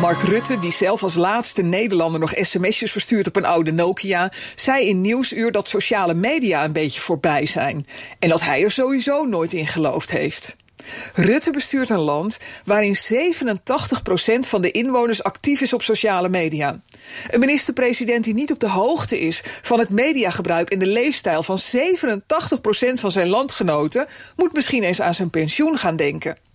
Mark 0.00 0.22
Rutte, 0.22 0.58
die 0.58 0.72
zelf 0.72 1.02
als 1.02 1.14
laatste 1.14 1.62
Nederlander 1.62 2.20
nog 2.20 2.32
sms'jes 2.36 2.92
verstuurt 2.92 3.26
op 3.26 3.36
een 3.36 3.44
oude 3.44 3.72
Nokia, 3.72 4.32
zei 4.54 4.88
in 4.88 5.00
Nieuwsuur 5.00 5.52
dat 5.52 5.68
sociale 5.68 6.14
media 6.14 6.64
een 6.64 6.72
beetje 6.72 7.00
voorbij 7.00 7.46
zijn. 7.46 7.86
En 8.18 8.28
dat 8.28 8.40
hij 8.40 8.62
er 8.62 8.70
sowieso 8.70 9.24
nooit 9.24 9.52
in 9.52 9.66
geloofd 9.66 10.10
heeft. 10.10 10.56
Rutte 11.14 11.50
bestuurt 11.50 11.90
een 11.90 11.98
land 11.98 12.38
waarin 12.64 12.96
87% 12.96 13.00
van 14.40 14.62
de 14.62 14.70
inwoners 14.70 15.22
actief 15.22 15.60
is 15.60 15.72
op 15.72 15.82
sociale 15.82 16.28
media. 16.28 16.80
Een 17.30 17.40
minister-president 17.40 18.24
die 18.24 18.34
niet 18.34 18.52
op 18.52 18.60
de 18.60 18.68
hoogte 18.68 19.20
is 19.20 19.42
van 19.62 19.78
het 19.78 19.90
mediagebruik 19.90 20.70
en 20.70 20.78
de 20.78 20.86
leefstijl 20.86 21.42
van 21.42 21.58
87% 21.58 22.20
van 22.94 23.10
zijn 23.10 23.28
landgenoten, 23.28 24.06
moet 24.36 24.54
misschien 24.54 24.82
eens 24.82 25.00
aan 25.00 25.14
zijn 25.14 25.30
pensioen 25.30 25.78
gaan 25.78 25.96
denken. 25.96 26.47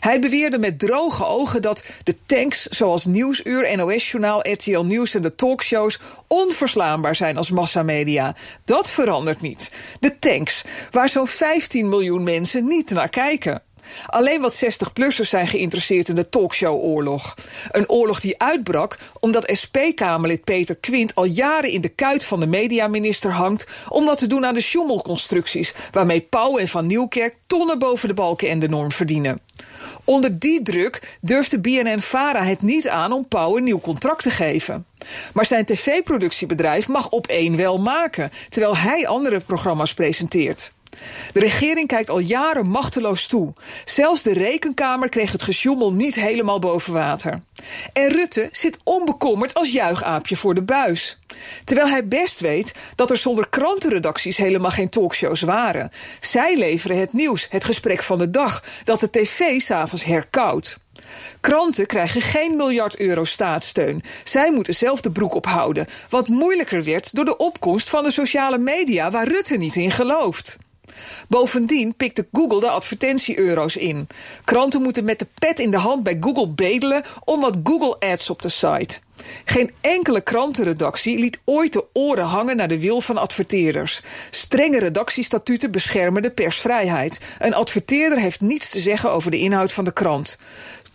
Hij 0.00 0.20
beweerde 0.20 0.58
met 0.58 0.78
droge 0.78 1.24
ogen 1.24 1.62
dat 1.62 1.84
de 2.04 2.14
tanks 2.26 2.66
zoals 2.66 3.04
Nieuwsuur, 3.04 3.76
NOS-journaal, 3.76 4.50
RTL 4.50 4.80
Nieuws 4.80 5.14
en 5.14 5.22
de 5.22 5.34
talkshows 5.34 6.00
onverslaanbaar 6.26 7.16
zijn 7.16 7.36
als 7.36 7.50
massamedia. 7.50 8.36
Dat 8.64 8.90
verandert 8.90 9.40
niet. 9.40 9.72
De 10.00 10.18
tanks, 10.18 10.64
waar 10.90 11.08
zo'n 11.08 11.26
15 11.26 11.88
miljoen 11.88 12.22
mensen 12.22 12.66
niet 12.66 12.90
naar 12.90 13.08
kijken. 13.08 13.62
Alleen 14.06 14.40
wat 14.40 14.64
60-plussers 14.64 15.28
zijn 15.28 15.46
geïnteresseerd 15.46 16.08
in 16.08 16.14
de 16.14 16.28
talkshow-oorlog. 16.28 17.34
Een 17.70 17.88
oorlog 17.88 18.20
die 18.20 18.38
uitbrak 18.38 18.98
omdat 19.20 19.50
SP-Kamerlid 19.52 20.44
Peter 20.44 20.76
Quint 20.76 21.14
al 21.14 21.24
jaren 21.24 21.70
in 21.70 21.80
de 21.80 21.88
kuit 21.88 22.24
van 22.24 22.40
de 22.40 22.46
mediaminister 22.46 23.32
hangt 23.32 23.66
om 23.88 24.04
wat 24.04 24.18
te 24.18 24.26
doen 24.26 24.46
aan 24.46 24.54
de 24.54 24.60
schommelconstructies 24.60 25.74
waarmee 25.90 26.20
Pauw 26.20 26.58
en 26.58 26.68
Van 26.68 26.86
Nieuwkerk 26.86 27.34
tonnen 27.46 27.78
boven 27.78 28.08
de 28.08 28.14
balken 28.14 28.48
en 28.48 28.58
de 28.58 28.68
norm 28.68 28.92
verdienen. 28.92 29.40
Onder 30.04 30.38
die 30.38 30.62
druk 30.62 31.18
durfde 31.20 31.58
BNN-Vara 31.58 32.44
het 32.44 32.62
niet 32.62 32.88
aan 32.88 33.12
om 33.12 33.28
Pauw 33.28 33.56
een 33.56 33.64
nieuw 33.64 33.80
contract 33.80 34.22
te 34.22 34.30
geven. 34.30 34.86
Maar 35.32 35.46
zijn 35.46 35.64
tv-productiebedrijf 35.64 36.88
mag 36.88 37.10
op 37.10 37.26
één 37.26 37.56
wel 37.56 37.78
maken, 37.78 38.30
terwijl 38.48 38.76
hij 38.76 39.06
andere 39.06 39.40
programma's 39.40 39.94
presenteert. 39.94 40.72
De 41.32 41.40
regering 41.40 41.86
kijkt 41.86 42.10
al 42.10 42.18
jaren 42.18 42.66
machteloos 42.66 43.26
toe. 43.26 43.52
Zelfs 43.84 44.22
de 44.22 44.32
rekenkamer 44.32 45.08
kreeg 45.08 45.32
het 45.32 45.42
gesjoemel 45.42 45.92
niet 45.92 46.14
helemaal 46.14 46.58
boven 46.58 46.92
water. 46.92 47.40
En 47.92 48.08
Rutte 48.08 48.48
zit 48.50 48.78
onbekommerd 48.84 49.54
als 49.54 49.72
juichaapje 49.72 50.36
voor 50.36 50.54
de 50.54 50.62
buis. 50.62 51.18
Terwijl 51.64 51.88
hij 51.88 52.06
best 52.08 52.40
weet 52.40 52.72
dat 52.94 53.10
er 53.10 53.16
zonder 53.16 53.48
krantenredacties 53.48 54.36
helemaal 54.36 54.70
geen 54.70 54.88
talkshows 54.88 55.40
waren. 55.40 55.90
Zij 56.20 56.56
leveren 56.56 56.98
het 56.98 57.12
nieuws, 57.12 57.46
het 57.50 57.64
gesprek 57.64 58.02
van 58.02 58.18
de 58.18 58.30
dag, 58.30 58.64
dat 58.84 59.00
de 59.00 59.10
tv 59.10 59.60
s'avonds 59.60 60.04
herkoudt. 60.04 60.78
Kranten 61.40 61.86
krijgen 61.86 62.20
geen 62.20 62.56
miljard 62.56 62.98
euro 62.98 63.24
staatssteun. 63.24 64.02
Zij 64.24 64.52
moeten 64.52 64.74
zelf 64.74 65.00
de 65.00 65.10
broek 65.10 65.34
ophouden. 65.34 65.86
Wat 66.08 66.28
moeilijker 66.28 66.84
werd 66.84 67.14
door 67.14 67.24
de 67.24 67.36
opkomst 67.36 67.90
van 67.90 68.04
de 68.04 68.10
sociale 68.10 68.58
media 68.58 69.10
waar 69.10 69.28
Rutte 69.28 69.56
niet 69.56 69.76
in 69.76 69.90
gelooft. 69.90 70.58
Bovendien 71.28 71.94
pikte 71.96 72.26
Google 72.32 72.60
de 72.60 72.68
advertentie-euro's 72.68 73.76
in. 73.76 74.08
Kranten 74.44 74.82
moeten 74.82 75.04
met 75.04 75.18
de 75.18 75.26
pet 75.38 75.60
in 75.60 75.70
de 75.70 75.76
hand 75.76 76.02
bij 76.02 76.16
Google 76.20 76.48
bedelen 76.48 77.02
om 77.24 77.40
wat 77.40 77.58
Google 77.64 78.10
Ads 78.10 78.30
op 78.30 78.42
de 78.42 78.48
site. 78.48 78.98
Geen 79.44 79.70
enkele 79.80 80.20
krantenredactie 80.20 81.18
liet 81.18 81.40
ooit 81.44 81.72
de 81.72 81.84
oren 81.92 82.24
hangen 82.24 82.56
naar 82.56 82.68
de 82.68 82.78
wil 82.78 83.00
van 83.00 83.16
adverteerders. 83.16 84.02
Strenge 84.30 84.78
redactiestatuten 84.78 85.70
beschermen 85.70 86.22
de 86.22 86.30
persvrijheid. 86.30 87.20
Een 87.38 87.54
adverteerder 87.54 88.18
heeft 88.18 88.40
niets 88.40 88.70
te 88.70 88.80
zeggen 88.80 89.12
over 89.12 89.30
de 89.30 89.38
inhoud 89.38 89.72
van 89.72 89.84
de 89.84 89.92
krant. 89.92 90.38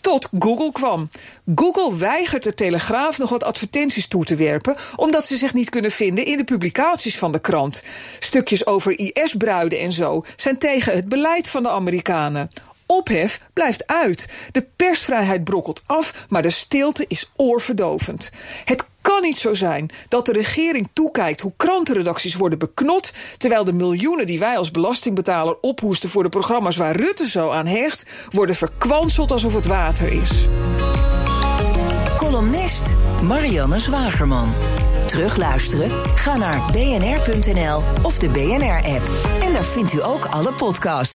Tot 0.00 0.28
Google 0.38 0.72
kwam. 0.72 1.08
Google 1.54 1.96
weigert 1.96 2.42
de 2.42 2.54
Telegraaf 2.54 3.18
nog 3.18 3.30
wat 3.30 3.44
advertenties 3.44 4.08
toe 4.08 4.24
te 4.24 4.34
werpen, 4.34 4.76
omdat 4.96 5.24
ze 5.24 5.36
zich 5.36 5.54
niet 5.54 5.70
kunnen 5.70 5.90
vinden 5.90 6.24
in 6.24 6.36
de 6.36 6.44
publicaties 6.44 7.18
van 7.18 7.32
de 7.32 7.38
krant. 7.38 7.82
Stukjes 8.18 8.66
over 8.66 8.98
IS-bruiden 8.98 9.78
en 9.78 9.92
zo 9.92 10.24
zijn 10.36 10.58
tegen 10.58 10.94
het 10.94 11.08
beleid 11.08 11.48
van 11.48 11.62
de 11.62 11.68
Amerikanen. 11.68 12.50
Ophef 12.86 13.40
blijft 13.52 13.86
uit. 13.86 14.28
De 14.52 14.66
persvrijheid 14.76 15.44
brokkelt 15.44 15.82
af, 15.86 16.26
maar 16.28 16.42
de 16.42 16.50
stilte 16.50 17.04
is 17.08 17.30
oorverdovend. 17.36 18.30
Het 18.64 18.84
kan 19.00 19.22
niet 19.22 19.36
zo 19.36 19.54
zijn 19.54 19.90
dat 20.08 20.26
de 20.26 20.32
regering 20.32 20.88
toekijkt 20.92 21.40
hoe 21.40 21.52
krantenredacties 21.56 22.34
worden 22.34 22.58
beknot, 22.58 23.12
terwijl 23.36 23.64
de 23.64 23.72
miljoenen 23.72 24.26
die 24.26 24.38
wij 24.38 24.58
als 24.58 24.70
belastingbetaler 24.70 25.56
ophoesten 25.60 26.08
voor 26.08 26.22
de 26.22 26.28
programma's 26.28 26.76
waar 26.76 26.96
Rutte 26.96 27.28
zo 27.28 27.50
aan 27.50 27.66
hecht, 27.66 28.06
worden 28.30 28.56
verkwanseld 28.56 29.30
alsof 29.30 29.54
het 29.54 29.66
water 29.66 30.12
is. 30.22 30.44
Columnist 32.16 32.94
Marianne 33.22 33.78
Zwagerman. 33.78 34.52
Terugluisteren? 35.06 35.90
Ga 36.14 36.36
naar 36.36 36.70
bnr.nl 36.72 37.82
of 38.02 38.18
de 38.18 38.28
BNR-app. 38.28 39.10
En 39.42 39.52
daar 39.52 39.64
vindt 39.64 39.92
u 39.92 40.02
ook 40.02 40.24
alle 40.24 40.52
podcasts. 40.52 41.15